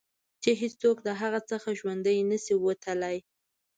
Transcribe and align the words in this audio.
چې 0.43 0.51
هېڅوک 0.61 0.97
د 1.03 1.09
هغه 1.21 1.39
څخه 1.49 1.69
ژوندي 1.79 2.17
نه 2.31 2.37
شي 2.43 2.55
وتلای. 2.59 3.17